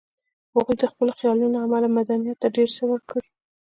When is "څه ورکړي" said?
2.77-3.27